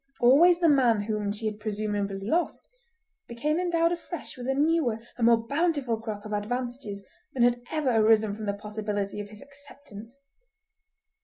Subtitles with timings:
[0.19, 2.67] Always the man whom she had presumably lost
[3.27, 7.91] became endowed afresh with a newer and more bountiful crop of advantages than had ever
[7.97, 10.17] arisen from the possibility of his acceptance.